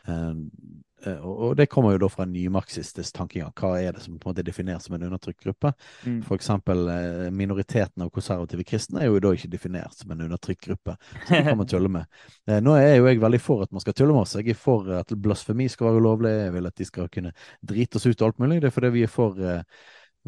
Uh, 0.09 1.11
uh, 1.11 1.25
og 1.29 1.51
det 1.59 1.69
kommer 1.71 1.93
jo 1.93 2.01
da 2.03 2.09
fra 2.11 2.25
nymarxistisk 2.27 3.15
tankegang. 3.15 3.51
Hva 3.55 3.75
er 3.79 3.93
det 3.95 4.03
som 4.03 4.17
på 4.17 4.27
en 4.27 4.33
måte 4.33 4.45
defineres 4.47 4.87
som 4.87 4.97
en 4.97 5.05
undertrykt 5.07 5.45
gruppe? 5.45 5.71
Mm. 6.03 6.17
For 6.27 6.39
eksempel 6.39 6.89
minoriteten 7.35 8.03
av 8.05 8.09
konservative 8.15 8.65
kristne 8.67 9.03
er 9.03 9.11
jo 9.11 9.21
da 9.23 9.35
ikke 9.35 9.51
definert 9.53 9.95
som 9.95 10.11
en 10.15 10.25
undertrykt 10.27 10.65
gruppe. 10.65 10.97
Så 11.27 11.35
det 11.35 11.45
kan 11.47 11.61
man 11.61 11.69
tulle 11.69 11.93
med. 11.93 12.19
nå 12.65 12.75
er 12.79 12.97
jo 12.97 13.07
jeg 13.07 13.21
veldig 13.21 13.43
for 13.43 13.63
at 13.63 13.71
man 13.75 13.85
skal 13.85 13.95
tulle 13.95 14.17
med 14.17 14.25
oss. 14.25 14.35
Jeg 14.39 14.51
er 14.55 14.59
for 14.59 14.91
at 14.99 15.15
blasfemi 15.15 15.69
skal 15.71 15.91
være 15.91 16.03
ulovlig. 16.03 16.35
Jeg 16.43 16.57
vil 16.57 16.73
at 16.73 16.81
de 16.81 16.89
skal 16.89 17.13
kunne 17.13 17.33
drite 17.61 18.01
oss 18.01 18.09
ut 18.09 18.21
og 18.21 18.27
alt 18.31 18.43
mulig. 18.43 18.61
Det 18.61 18.71
er 18.71 18.77
fordi 18.81 18.93
vi 18.97 19.07
er 19.07 19.13
for 19.13 19.41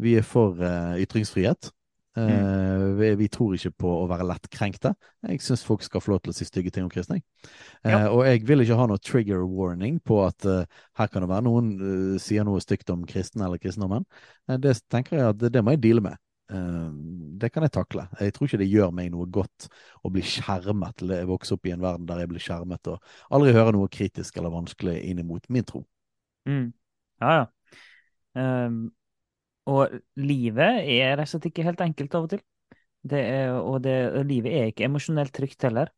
vi 0.02 0.16
er 0.16 0.24
for 0.24 0.56
ytringsfrihet. 0.98 1.72
Uh, 2.12 2.28
mm. 2.28 2.96
vi, 2.98 3.06
vi, 3.22 3.26
tror 3.32 3.54
ikke 3.56 3.72
på 3.84 3.90
å 4.02 4.08
være 4.10 4.26
lettkrenkte. 4.28 4.92
Jeg 5.24 5.40
syns 5.40 5.62
folk 5.64 5.84
skal 5.86 6.02
få 6.04 6.12
lov 6.12 6.20
til 6.24 6.34
å 6.34 6.36
si 6.36 6.44
stygge 6.44 6.72
ting 6.74 6.84
om 6.84 6.90
kristne. 6.92 7.22
Uh, 7.80 7.88
ja. 7.88 8.00
Og 8.12 8.26
jeg 8.28 8.42
vil 8.48 8.64
ikke 8.64 8.76
ha 8.76 8.88
noe 8.90 9.00
trigger 9.00 9.46
warning 9.48 9.96
på 10.04 10.18
at 10.26 10.44
her 10.44 11.08
kan 11.12 11.24
det 11.24 11.30
være 11.30 11.46
noen 11.46 11.72
sier 12.20 12.44
noe 12.44 12.60
stygt 12.60 12.92
om 12.92 13.06
kristne 13.08 13.46
eller 13.46 13.62
kristendommen. 13.62 14.04
det 14.60 14.76
tenker 14.92 15.18
jeg 15.18 15.32
at 15.32 15.40
det, 15.40 15.54
det 15.56 15.64
må 15.64 15.76
jeg 15.76 15.84
deale 15.86 16.04
med. 16.04 16.20
det 17.40 17.48
kan 17.48 17.64
jeg 17.64 17.72
takle. 17.72 18.04
Jeg 18.20 18.36
tror 18.36 18.48
ikke 18.48 18.60
det 18.60 18.68
gjør 18.68 18.92
meg 18.92 19.08
noe 19.14 19.24
godt 19.32 19.70
å 20.04 20.12
bli 20.12 20.20
skjermet, 20.26 21.00
eller 21.00 21.24
vokse 21.30 21.56
opp 21.56 21.64
i 21.64 21.72
en 21.72 21.80
verden 21.80 22.04
der 22.10 22.20
jeg 22.20 22.32
blir 22.34 22.44
skjermet 22.44 22.92
og 22.92 23.14
aldri 23.32 23.56
hører 23.56 23.72
noe 23.72 23.88
kritisk 23.88 24.36
eller 24.36 24.52
vanskelig 24.52 24.98
inn 25.08 25.24
mot 25.24 25.48
min 25.48 25.64
tro. 25.64 25.86
Mm. 26.44 26.74
Ja, 27.22 27.38
ja. 27.40 27.46
Um, 28.36 28.90
og 29.70 29.94
livet 30.18 30.82
er 30.90 31.16
rett 31.16 31.28
og 31.28 31.32
slett 31.36 31.48
ikke 31.52 31.66
helt 31.66 31.82
enkelt 31.84 32.14
av 32.18 32.26
og 32.26 32.34
til. 32.34 32.42
Det 33.02 33.18
er, 33.18 33.52
og 33.58 33.80
det, 33.82 33.94
livet 34.26 34.54
er 34.54 34.70
ikke 34.70 34.86
emosjonelt 34.86 35.32
trygt 35.34 35.66
heller. 35.66 35.90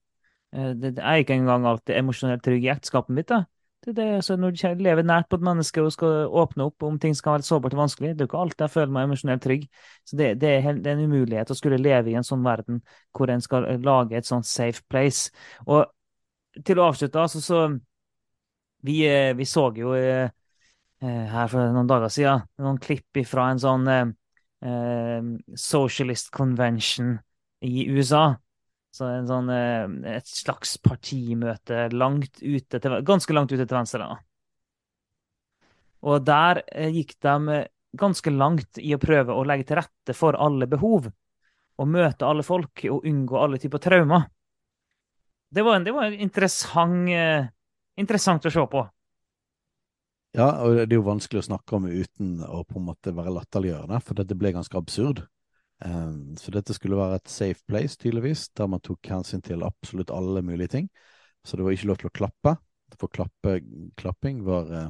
Eh, 0.54 0.73
det, 0.80 0.97
er 0.99 1.21
ikke 1.21 1.37
engang 1.37 1.66
alltid 1.68 1.99
emosjonelt 1.99 2.44
trygg 2.44 2.64
i 2.64 2.73
ekteskapet 2.73 3.16
mitt. 3.16 3.28
da. 3.28 3.44
Det, 3.85 3.92
det, 3.97 4.06
altså 4.21 4.37
når 4.40 4.54
du 4.56 4.83
lever 4.83 5.04
nært 5.04 5.28
på 5.28 5.37
et 5.37 5.44
menneske 5.44 5.83
og 5.85 5.92
skal 5.92 6.30
åpne 6.33 6.71
opp 6.71 6.87
om 6.88 6.97
ting 7.00 7.16
skal 7.16 7.37
være 7.37 7.44
sårbart 7.44 7.76
og 7.76 7.83
vanskelig, 7.83 8.14
det 8.14 8.25
er 8.25 8.30
ikke 8.30 8.40
alltid 8.40 8.64
jeg 8.64 8.75
føler 8.76 8.94
meg 8.97 9.09
emosjonelt 9.09 9.44
trygg. 9.44 9.66
Så 10.09 10.16
det, 10.16 10.30
det, 10.40 10.52
er, 10.61 10.78
det, 10.78 10.92
er, 10.92 10.97
en 10.97 11.12
umulighet 11.12 11.52
å 11.52 11.59
skulle 11.59 11.80
leve 11.80 12.12
i 12.12 12.16
en 12.16 12.25
sånn 12.25 12.44
verden 12.44 12.80
hvor 13.12 13.33
en 13.33 13.44
skal 13.44 13.68
lage 13.85 14.16
et 14.16 14.28
sånn 14.28 14.47
safe 14.49 14.85
place. 14.88 15.28
Og 15.68 15.85
til 16.64 16.80
å 16.80 16.88
avslutte, 16.88 17.21
altså, 17.21 17.42
så 17.44 17.66
vi, 18.85 19.02
eh, 19.09 19.35
vi 19.37 19.44
så 19.49 19.68
jo 19.76 19.92
Eh, 19.97 20.30
her 21.05 21.51
for 21.53 21.75
noen 21.75 21.89
dager 21.91 22.13
siden. 22.13 22.45
Noen 22.63 22.81
klipp 22.83 23.21
fra 23.29 23.51
en 23.53 23.61
sånn 23.63 23.89
eh, 23.91 24.05
eh, 24.65 25.29
socialist 25.59 26.31
convention 26.35 27.17
i 27.65 27.87
USA. 27.93 28.35
Så 28.95 29.09
en 29.11 29.27
sånn, 29.27 29.51
eh, 29.51 30.17
et 30.17 30.29
slags 30.31 30.77
partimøte 30.79 31.89
langt 31.93 32.43
ute 32.43 32.79
til, 32.79 33.01
ganske 33.03 33.35
langt 33.35 33.53
ute 33.53 33.67
til 33.67 33.77
venstre. 33.77 34.07
Da. 34.07 34.21
Og 36.05 36.23
der 36.25 36.63
eh, 36.69 36.93
gikk 36.95 37.17
de 37.25 37.65
ganske 37.95 38.31
langt 38.31 38.79
i 38.79 38.95
å 38.95 39.01
prøve 39.03 39.35
å 39.35 39.45
legge 39.47 39.69
til 39.71 39.81
rette 39.81 40.15
for 40.17 40.39
alle 40.39 40.69
behov. 40.71 41.11
Og 41.75 41.91
møte 41.91 42.27
alle 42.27 42.45
folk 42.47 42.85
og 42.87 43.07
unngå 43.09 43.39
alle 43.41 43.59
typer 43.59 43.83
traumer. 43.83 44.29
Det 45.55 45.63
var, 45.63 45.79
en, 45.79 45.87
det 45.87 45.95
var 45.95 46.15
interessant, 46.15 47.09
eh, 47.11 47.47
interessant 47.99 48.47
å 48.47 48.53
se 48.55 48.67
på. 48.71 48.83
Ja, 50.35 50.49
og 50.67 50.75
det 50.75 50.97
er 50.97 50.99
jo 50.99 51.07
vanskelig 51.07 51.45
å 51.45 51.47
snakke 51.47 51.76
om 51.76 51.85
uten 51.87 52.41
å 52.43 52.64
på 52.67 52.81
en 52.81 52.88
måte 52.88 53.12
være 53.14 53.33
latterliggjørende, 53.37 54.00
for 54.03 54.19
dette 54.19 54.35
ble 54.38 54.50
ganske 54.57 54.79
absurd. 54.81 55.23
Um, 55.85 56.35
så 56.41 56.50
dette 56.55 56.75
skulle 56.75 56.99
være 56.99 57.21
et 57.21 57.31
safe 57.31 57.62
place, 57.71 57.95
tydeligvis, 58.03 58.49
der 58.59 58.71
man 58.71 58.83
tok 58.83 59.11
hensyn 59.12 59.45
til 59.47 59.62
absolutt 59.67 60.11
alle 60.14 60.43
mulige 60.43 60.73
ting. 60.75 60.88
Så 61.47 61.55
det 61.55 61.67
var 61.67 61.76
ikke 61.76 61.91
lov 61.93 62.00
til 62.03 62.11
å 62.11 62.17
klappe, 62.19 62.57
for 62.99 63.12
klappe, 63.14 63.61
klapping 64.00 64.43
var 64.47 64.75
uh, 64.75 64.88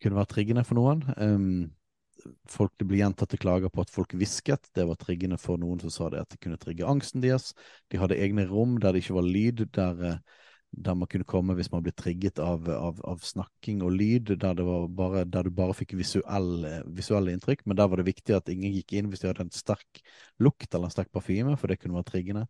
kunne 0.00 0.22
være 0.22 0.32
triggende 0.32 0.64
for 0.64 0.80
noen. 0.80 1.04
Um, 1.20 2.32
folk, 2.48 2.72
det 2.80 2.88
ble 2.88 3.02
gjentatte 3.02 3.40
klager 3.40 3.72
på 3.72 3.84
at 3.84 3.92
folk 3.92 4.16
hvisket. 4.16 4.72
Det 4.72 4.88
var 4.88 4.96
triggende 5.00 5.36
for 5.42 5.60
noen 5.60 5.84
som 5.84 5.92
sa 5.92 6.08
det 6.12 6.24
at 6.24 6.32
det 6.32 6.40
kunne 6.40 6.60
trigge 6.62 6.88
angsten 6.88 7.20
deres. 7.24 7.52
De 7.92 8.00
hadde 8.00 8.16
egne 8.24 8.48
rom 8.48 8.78
der 8.80 8.96
det 8.96 9.04
ikke 9.04 9.20
var 9.20 9.28
lyd, 9.28 9.66
der 9.76 10.04
uh, 10.16 10.44
der 10.76 10.96
man 10.98 11.08
kunne 11.08 11.26
komme 11.28 11.54
hvis 11.56 11.70
man 11.72 11.82
ble 11.84 11.92
trigget 11.96 12.40
av, 12.42 12.68
av, 12.70 13.00
av 13.08 13.22
snakking 13.24 13.80
og 13.86 13.94
lyd, 13.96 14.34
der, 14.42 14.60
bare, 14.92 15.24
der 15.24 15.46
du 15.46 15.54
bare 15.54 15.76
fikk 15.76 15.96
visuelle, 15.96 16.82
visuelle, 16.98 17.32
inntrykk. 17.32 17.64
Men 17.66 17.78
der 17.80 17.88
var 17.90 18.00
det 18.00 18.08
viktig 18.10 18.36
at 18.36 18.52
ingen 18.52 18.74
gikk 18.74 18.96
inn 18.96 19.08
hvis 19.10 19.24
de 19.24 19.30
hadde 19.30 19.46
en 19.46 19.54
sterk 19.54 20.02
lukt 20.42 20.68
eller 20.68 20.90
en 20.90 20.94
sterk 20.94 21.10
parfyme, 21.14 21.56
for 21.60 21.72
det 21.72 21.80
kunne 21.80 21.96
være 21.96 22.10
triggende. 22.10 22.46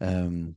Um, 0.00 0.56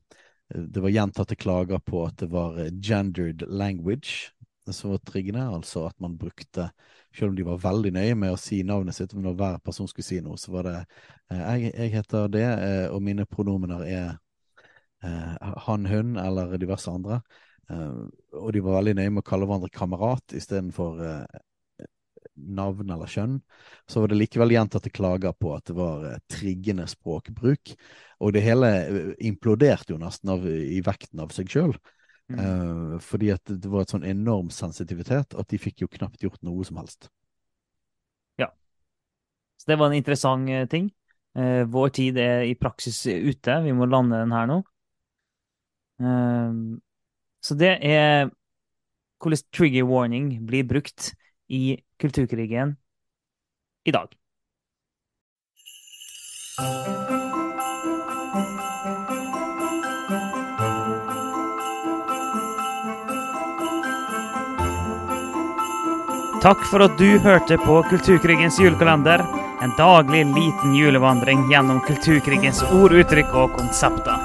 det 0.49 0.81
var 0.81 0.95
gjentatte 0.95 1.37
klager 1.37 1.81
på 1.85 2.05
at 2.07 2.17
det 2.23 2.29
var 2.31 2.57
gendered 2.79 3.43
language, 3.47 4.31
som 4.69 4.93
var 4.93 5.01
triggende 5.01 5.41
altså 5.49 5.87
at 5.87 5.95
man 5.97 6.17
brukte 6.17 6.67
Selv 7.09 7.31
om 7.31 7.35
de 7.35 7.41
var 7.41 7.57
veldig 7.57 7.89
nøye 7.95 8.15
med 8.21 8.35
å 8.35 8.37
si 8.37 8.59
navnet 8.61 8.93
sitt, 8.93 9.15
men 9.17 9.23
når 9.25 9.37
hver 9.39 9.55
person 9.65 9.87
skulle 9.89 10.05
si 10.05 10.19
noe, 10.21 10.37
så 10.37 10.51
var 10.53 10.67
det 10.67 10.73
jeg, 11.33 11.71
jeg 11.71 11.93
heter 11.95 12.27
det, 12.29 12.43
og 12.93 13.01
mine 13.01 13.25
pronomener 13.25 13.81
er 13.89 14.11
han, 15.01 15.85
hun 15.87 16.17
eller 16.19 16.57
diverse 16.59 16.91
andre. 16.91 17.21
og 17.69 18.49
de 18.51 18.61
var 18.65 18.79
veldig 18.79 18.95
nøye 18.97 19.11
med 19.13 19.21
å 19.21 19.27
kalle 19.29 19.47
hverandre 19.47 19.69
kamerat 19.71 20.33
istedenfor 20.35 20.99
navn 22.39 22.89
eller 22.89 23.09
kjønn, 23.09 23.37
så 23.89 24.01
var 24.01 24.11
det 24.11 24.19
likevel 24.19 24.53
gjentatte 24.53 24.91
klager 24.93 25.35
på 25.37 25.53
at 25.55 25.69
det 25.69 25.75
var 25.77 26.05
eh, 26.07 26.19
triggende 26.31 26.87
språkbruk. 26.89 27.73
Og 28.23 28.33
det 28.35 28.43
hele 28.45 28.71
eh, 28.81 29.13
imploderte 29.29 29.93
jo 29.93 30.01
nesten 30.01 30.33
av, 30.33 30.45
i 30.47 30.81
vekten 30.85 31.23
av 31.23 31.33
seg 31.35 31.51
sjøl. 31.51 31.75
Mm. 32.29 32.39
Eh, 32.39 32.95
fordi 33.03 33.31
at 33.33 33.49
det 33.49 33.71
var 33.71 33.85
et 33.85 33.93
sånn 33.93 34.07
enorm 34.07 34.51
sensitivitet 34.53 35.35
at 35.35 35.49
de 35.49 35.61
fikk 35.61 35.85
jo 35.85 35.91
knapt 35.91 36.23
gjort 36.23 36.41
noe 36.45 36.65
som 36.67 36.81
helst. 36.81 37.09
Ja. 38.41 38.51
Så 39.59 39.71
det 39.71 39.79
var 39.79 39.91
en 39.91 39.99
interessant 39.99 40.51
eh, 40.53 40.67
ting. 40.71 40.91
Eh, 41.37 41.63
vår 41.69 41.95
tid 41.95 42.19
er 42.21 42.45
i 42.47 42.57
praksis 42.59 43.05
ute. 43.07 43.61
Vi 43.65 43.75
må 43.75 43.89
lande 43.89 44.21
den 44.21 44.35
her 44.35 44.49
nå. 44.49 44.61
Eh, 45.99 46.53
så 47.43 47.55
det 47.59 47.73
er 47.85 48.29
hvordan 49.19 49.43
trigger 49.55 49.87
warning 49.87 50.31
blir 50.47 50.63
brukt 50.67 51.13
i 51.49 51.79
kulturkrigen 51.99 52.77
i 53.85 53.91
dag. 53.91 54.15
Takk 66.39 66.61
for 66.71 66.79
at 66.85 66.95
du 66.95 67.17
hørte 67.19 67.57
på 67.59 67.81
Kulturkrigens 67.89 68.59
julekalender. 68.63 69.19
En 69.61 69.73
daglig 69.75 70.23
liten 70.31 70.75
julevandring 70.75 71.43
gjennom 71.51 71.81
kulturkrigens 71.83 72.63
ord, 72.71 72.95
uttrykk 72.95 73.35
og 73.35 73.57
konsepter. 73.57 74.18